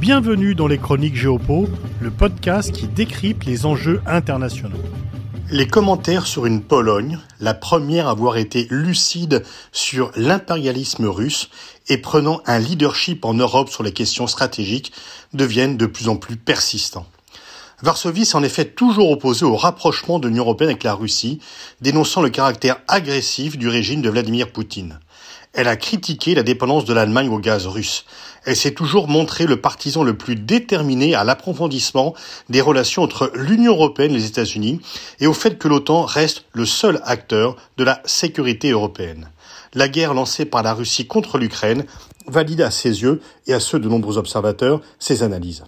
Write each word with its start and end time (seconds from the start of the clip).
Bienvenue 0.00 0.54
dans 0.54 0.66
les 0.66 0.78
Chroniques 0.78 1.14
Géopo, 1.14 1.68
le 2.00 2.10
podcast 2.10 2.72
qui 2.72 2.88
décrypte 2.88 3.44
les 3.44 3.66
enjeux 3.66 4.00
internationaux. 4.06 4.80
Les 5.50 5.66
commentaires 5.66 6.26
sur 6.26 6.46
une 6.46 6.62
Pologne, 6.62 7.18
la 7.38 7.52
première 7.52 8.08
à 8.08 8.12
avoir 8.12 8.38
été 8.38 8.66
lucide 8.70 9.44
sur 9.72 10.10
l'impérialisme 10.16 11.04
russe 11.04 11.50
et 11.88 11.98
prenant 11.98 12.40
un 12.46 12.58
leadership 12.58 13.26
en 13.26 13.34
Europe 13.34 13.68
sur 13.68 13.82
les 13.82 13.92
questions 13.92 14.26
stratégiques, 14.26 14.92
deviennent 15.34 15.76
de 15.76 15.84
plus 15.84 16.08
en 16.08 16.16
plus 16.16 16.36
persistants. 16.36 17.06
Varsovie 17.82 18.26
s'est 18.26 18.36
en 18.36 18.42
effet 18.42 18.66
toujours 18.66 19.10
opposé 19.10 19.46
au 19.46 19.56
rapprochement 19.56 20.18
de 20.18 20.28
l'Union 20.28 20.44
européenne 20.44 20.70
avec 20.70 20.84
la 20.84 20.94
Russie, 20.94 21.40
dénonçant 21.80 22.20
le 22.20 22.28
caractère 22.28 22.76
agressif 22.88 23.56
du 23.56 23.68
régime 23.68 24.02
de 24.02 24.10
Vladimir 24.10 24.52
Poutine. 24.52 25.00
Elle 25.52 25.66
a 25.66 25.76
critiqué 25.76 26.34
la 26.34 26.42
dépendance 26.42 26.84
de 26.84 26.92
l'Allemagne 26.92 27.30
au 27.30 27.38
gaz 27.38 27.66
russe. 27.66 28.04
Elle 28.44 28.54
s'est 28.54 28.74
toujours 28.74 29.08
montrée 29.08 29.46
le 29.46 29.60
partisan 29.60 30.04
le 30.04 30.16
plus 30.16 30.36
déterminé 30.36 31.14
à 31.14 31.24
l'approfondissement 31.24 32.14
des 32.50 32.60
relations 32.60 33.02
entre 33.02 33.32
l'Union 33.34 33.72
européenne 33.72 34.12
et 34.12 34.18
les 34.18 34.26
États-Unis 34.26 34.80
et 35.18 35.26
au 35.26 35.32
fait 35.32 35.58
que 35.58 35.66
l'OTAN 35.66 36.04
reste 36.04 36.44
le 36.52 36.66
seul 36.66 37.00
acteur 37.04 37.56
de 37.78 37.84
la 37.84 38.00
sécurité 38.04 38.70
européenne. 38.70 39.30
La 39.74 39.88
guerre 39.88 40.14
lancée 40.14 40.44
par 40.44 40.62
la 40.62 40.74
Russie 40.74 41.06
contre 41.06 41.38
l'Ukraine 41.38 41.84
valide 42.26 42.60
à 42.60 42.70
ses 42.70 43.02
yeux 43.02 43.20
et 43.46 43.54
à 43.54 43.60
ceux 43.60 43.80
de 43.80 43.88
nombreux 43.88 44.18
observateurs 44.18 44.80
ces 44.98 45.22
analyses. 45.22 45.64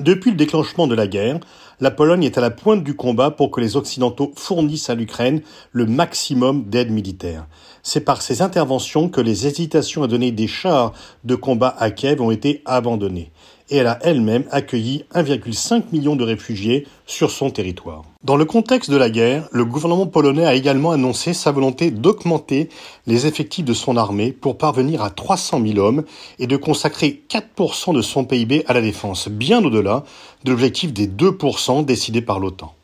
Depuis 0.00 0.30
le 0.30 0.36
déclenchement 0.38 0.86
de 0.86 0.94
la 0.94 1.06
guerre, 1.06 1.40
la 1.78 1.90
Pologne 1.90 2.24
est 2.24 2.38
à 2.38 2.40
la 2.40 2.50
pointe 2.50 2.82
du 2.82 2.96
combat 2.96 3.30
pour 3.30 3.50
que 3.50 3.60
les 3.60 3.76
Occidentaux 3.76 4.32
fournissent 4.34 4.88
à 4.88 4.94
l'Ukraine 4.94 5.42
le 5.72 5.84
maximum 5.84 6.64
d'aide 6.64 6.90
militaire. 6.90 7.46
C'est 7.82 8.00
par 8.00 8.22
ces 8.22 8.40
interventions 8.40 9.10
que 9.10 9.20
les 9.20 9.46
hésitations 9.46 10.02
à 10.02 10.06
donner 10.06 10.32
des 10.32 10.46
chars 10.46 10.94
de 11.24 11.34
combat 11.34 11.76
à 11.78 11.90
Kiev 11.90 12.22
ont 12.22 12.30
été 12.30 12.62
abandonnées 12.64 13.30
et 13.70 13.76
elle 13.76 13.86
a 13.86 13.98
elle-même 14.02 14.44
accueilli 14.50 15.04
1,5 15.14 15.84
million 15.92 16.16
de 16.16 16.24
réfugiés 16.24 16.86
sur 17.06 17.30
son 17.30 17.50
territoire. 17.50 18.02
Dans 18.22 18.36
le 18.36 18.44
contexte 18.44 18.90
de 18.90 18.96
la 18.96 19.08
guerre, 19.08 19.48
le 19.52 19.64
gouvernement 19.64 20.06
polonais 20.06 20.44
a 20.44 20.54
également 20.54 20.90
annoncé 20.90 21.32
sa 21.32 21.52
volonté 21.52 21.90
d'augmenter 21.90 22.68
les 23.06 23.26
effectifs 23.26 23.64
de 23.64 23.72
son 23.72 23.96
armée 23.96 24.32
pour 24.32 24.58
parvenir 24.58 25.02
à 25.02 25.10
300 25.10 25.62
000 25.64 25.78
hommes 25.78 26.04
et 26.38 26.46
de 26.46 26.56
consacrer 26.56 27.22
4% 27.30 27.94
de 27.94 28.02
son 28.02 28.24
PIB 28.24 28.64
à 28.66 28.74
la 28.74 28.82
défense, 28.82 29.28
bien 29.28 29.64
au-delà 29.64 30.04
de 30.44 30.50
l'objectif 30.50 30.92
des 30.92 31.06
2% 31.06 31.84
décidé 31.84 32.20
par 32.20 32.40
l'OTAN 32.40 32.74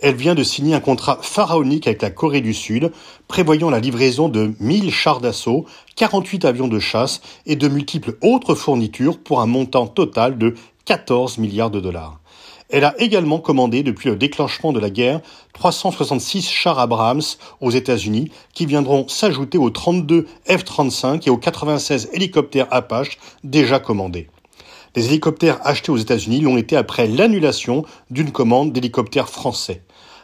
elle 0.00 0.14
vient 0.14 0.34
de 0.34 0.42
signer 0.42 0.74
un 0.74 0.80
contrat 0.80 1.18
pharaonique 1.22 1.86
avec 1.86 2.02
la 2.02 2.10
Corée 2.10 2.40
du 2.40 2.54
Sud, 2.54 2.92
prévoyant 3.28 3.70
la 3.70 3.80
livraison 3.80 4.28
de 4.28 4.52
1000 4.60 4.90
chars 4.90 5.20
d'assaut, 5.20 5.66
48 5.96 6.44
avions 6.44 6.68
de 6.68 6.78
chasse 6.78 7.20
et 7.46 7.56
de 7.56 7.68
multiples 7.68 8.16
autres 8.22 8.54
fournitures 8.54 9.18
pour 9.18 9.40
un 9.40 9.46
montant 9.46 9.86
total 9.86 10.38
de 10.38 10.54
14 10.84 11.38
milliards 11.38 11.70
de 11.70 11.80
dollars. 11.80 12.20
Elle 12.68 12.84
a 12.84 12.94
également 13.00 13.38
commandé, 13.38 13.84
depuis 13.84 14.08
le 14.08 14.16
déclenchement 14.16 14.72
de 14.72 14.80
la 14.80 14.90
guerre, 14.90 15.20
366 15.52 16.48
chars 16.48 16.80
Abrams 16.80 17.22
aux 17.60 17.70
États-Unis, 17.70 18.30
qui 18.54 18.66
viendront 18.66 19.06
s'ajouter 19.06 19.56
aux 19.56 19.70
32 19.70 20.26
F-35 20.48 21.26
et 21.26 21.30
aux 21.30 21.36
96 21.36 22.10
hélicoptères 22.12 22.66
Apache 22.72 23.18
déjà 23.44 23.78
commandés. 23.78 24.28
Les 24.96 25.08
hélicoptères 25.08 25.60
achetés 25.62 25.92
aux 25.92 25.98
États-Unis 25.98 26.40
l'ont 26.40 26.56
été 26.56 26.74
après 26.74 27.06
l'annulation 27.06 27.84
d'une 28.10 28.32
commande 28.32 28.72
d'hélicoptères 28.72 29.28
français. 29.28 29.82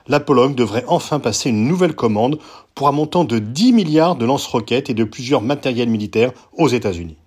La 0.08 0.18
Pologne 0.18 0.54
devrait 0.54 0.86
enfin 0.88 1.20
passer 1.20 1.50
une 1.50 1.68
nouvelle 1.68 1.94
commande 1.94 2.38
pour 2.74 2.88
un 2.88 2.92
montant 2.92 3.24
de 3.24 3.38
10 3.38 3.74
milliards 3.74 4.16
de 4.16 4.24
lance-roquettes 4.24 4.88
et 4.88 4.94
de 4.94 5.04
plusieurs 5.04 5.42
matériels 5.42 5.90
militaires 5.90 6.32
aux 6.54 6.68
États-Unis. 6.68 7.18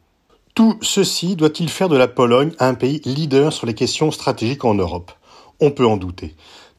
Tout 0.55 0.79
ceci 0.81 1.35
doit-il 1.35 1.69
faire 1.69 1.87
de 1.87 1.97
la 1.97 2.07
Pologne 2.07 2.51
un 2.57 2.73
pays 2.73 2.99
leader 3.05 3.53
sur 3.53 3.67
les 3.67 3.75
questions 3.75 4.09
stratégiques 4.09 4.65
en 4.65 4.73
Europe? 4.73 5.11
On 5.61 5.69
peut 5.69 5.85
en 5.85 5.97
douter. 5.97 6.35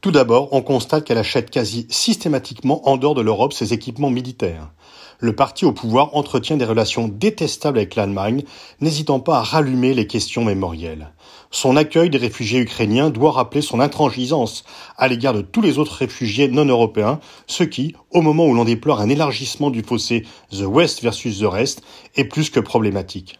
Tout 0.06 0.12
d'abord, 0.12 0.50
on 0.52 0.62
constate 0.62 1.04
qu'elle 1.04 1.18
achète 1.18 1.50
quasi 1.50 1.88
systématiquement 1.90 2.88
en 2.88 2.96
dehors 2.96 3.16
de 3.16 3.22
l'Europe 3.22 3.52
ses 3.52 3.72
équipements 3.72 4.08
militaires 4.08 4.70
le 5.18 5.34
parti 5.34 5.64
au 5.64 5.72
pouvoir 5.72 6.14
entretient 6.16 6.56
des 6.56 6.64
relations 6.64 7.08
détestables 7.08 7.78
avec 7.78 7.94
l'Allemagne, 7.94 8.44
n'hésitant 8.80 9.20
pas 9.20 9.38
à 9.38 9.42
rallumer 9.42 9.94
les 9.94 10.06
questions 10.06 10.44
mémorielles. 10.44 11.12
Son 11.50 11.76
accueil 11.76 12.10
des 12.10 12.18
réfugiés 12.18 12.60
ukrainiens 12.60 13.10
doit 13.10 13.32
rappeler 13.32 13.62
son 13.62 13.80
intransigeance 13.80 14.64
à 14.96 15.08
l'égard 15.08 15.34
de 15.34 15.42
tous 15.42 15.62
les 15.62 15.78
autres 15.78 15.94
réfugiés 15.94 16.48
non 16.48 16.66
européens, 16.66 17.20
ce 17.46 17.64
qui, 17.64 17.94
au 18.10 18.20
moment 18.20 18.46
où 18.46 18.54
l'on 18.54 18.64
déplore 18.64 19.00
un 19.00 19.08
élargissement 19.08 19.70
du 19.70 19.82
fossé 19.82 20.24
The 20.50 20.66
West 20.66 21.02
versus 21.02 21.40
the 21.40 21.46
Rest, 21.46 21.82
est 22.16 22.24
plus 22.24 22.50
que 22.50 22.60
problématique. 22.60 23.38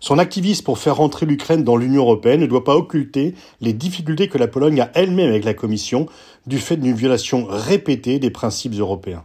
Son 0.00 0.18
activisme 0.18 0.64
pour 0.64 0.78
faire 0.78 0.96
rentrer 0.96 1.26
l'Ukraine 1.26 1.64
dans 1.64 1.76
l'Union 1.76 2.02
européenne 2.02 2.40
ne 2.40 2.46
doit 2.46 2.64
pas 2.64 2.76
occulter 2.76 3.34
les 3.60 3.72
difficultés 3.72 4.28
que 4.28 4.38
la 4.38 4.48
Pologne 4.48 4.80
a 4.80 4.90
elle-même 4.94 5.30
avec 5.30 5.44
la 5.44 5.54
Commission 5.54 6.06
du 6.46 6.58
fait 6.58 6.76
d'une 6.76 6.94
violation 6.94 7.46
répétée 7.48 8.18
des 8.18 8.30
principes 8.30 8.74
européens. 8.78 9.24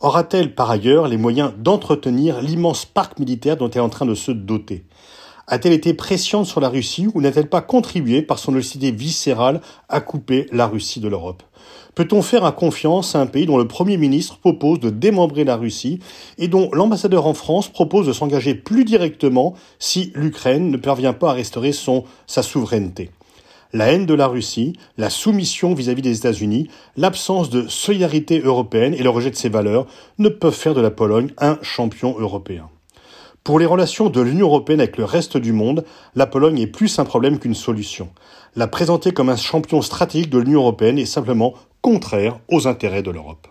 Aura-t-elle 0.00 0.54
par 0.54 0.70
ailleurs 0.70 1.08
les 1.08 1.16
moyens 1.16 1.52
d'entretenir 1.56 2.42
l'immense 2.42 2.84
parc 2.84 3.18
militaire 3.18 3.56
dont 3.56 3.70
elle 3.70 3.78
est 3.78 3.80
en 3.80 3.88
train 3.88 4.06
de 4.06 4.14
se 4.14 4.32
doter? 4.32 4.84
A-t-elle 5.46 5.74
été 5.74 5.92
pressionne 5.92 6.46
sur 6.46 6.60
la 6.60 6.70
Russie 6.70 7.06
ou 7.12 7.20
n'a-t-elle 7.20 7.50
pas 7.50 7.60
contribué 7.60 8.22
par 8.22 8.38
son 8.38 8.54
hostilité 8.54 8.96
viscérale 8.96 9.60
à 9.90 10.00
couper 10.00 10.46
la 10.52 10.66
Russie 10.66 11.00
de 11.00 11.08
l'Europe? 11.08 11.42
Peut-on 11.94 12.22
faire 12.22 12.52
confiance 12.56 13.14
à 13.14 13.20
un 13.20 13.26
pays 13.26 13.44
dont 13.44 13.58
le 13.58 13.68
Premier 13.68 13.98
ministre 13.98 14.38
propose 14.38 14.80
de 14.80 14.88
démembrer 14.90 15.44
la 15.44 15.56
Russie 15.56 16.00
et 16.38 16.48
dont 16.48 16.70
l'ambassadeur 16.72 17.26
en 17.26 17.34
France 17.34 17.68
propose 17.68 18.06
de 18.06 18.12
s'engager 18.12 18.54
plus 18.54 18.84
directement 18.84 19.54
si 19.78 20.12
l'Ukraine 20.14 20.70
ne 20.70 20.76
parvient 20.78 21.12
pas 21.12 21.30
à 21.30 21.34
restaurer 21.34 21.72
son, 21.72 22.04
sa 22.26 22.42
souveraineté? 22.42 23.10
La 23.74 23.92
haine 23.92 24.06
de 24.06 24.14
la 24.14 24.28
Russie, 24.28 24.74
la 24.96 25.10
soumission 25.10 25.74
vis-à-vis 25.74 26.02
des 26.02 26.16
États-Unis, 26.16 26.68
l'absence 26.96 27.50
de 27.50 27.68
solidarité 27.68 28.40
européenne 28.40 28.94
et 28.94 29.02
le 29.02 29.10
rejet 29.10 29.30
de 29.30 29.36
ses 29.36 29.48
valeurs 29.48 29.86
ne 30.18 30.28
peuvent 30.28 30.54
faire 30.54 30.74
de 30.74 30.80
la 30.80 30.90
Pologne 30.90 31.32
un 31.38 31.58
champion 31.60 32.16
européen. 32.18 32.70
Pour 33.44 33.58
les 33.58 33.66
relations 33.66 34.08
de 34.08 34.22
l'Union 34.22 34.46
européenne 34.46 34.80
avec 34.80 34.96
le 34.96 35.04
reste 35.04 35.36
du 35.36 35.52
monde, 35.52 35.84
la 36.14 36.24
Pologne 36.24 36.58
est 36.60 36.66
plus 36.66 36.98
un 36.98 37.04
problème 37.04 37.38
qu'une 37.38 37.54
solution. 37.54 38.08
La 38.56 38.68
présenter 38.68 39.12
comme 39.12 39.28
un 39.28 39.36
champion 39.36 39.82
stratégique 39.82 40.30
de 40.30 40.38
l'Union 40.38 40.60
européenne 40.60 40.98
est 40.98 41.04
simplement 41.04 41.52
contraire 41.82 42.38
aux 42.48 42.66
intérêts 42.66 43.02
de 43.02 43.10
l'Europe. 43.10 43.46